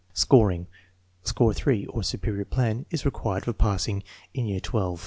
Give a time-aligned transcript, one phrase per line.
[0.15, 0.65] Scoring.
[1.21, 4.01] Score 3 (or superior plan) is required for pass ing
[4.33, 4.95] in year XII.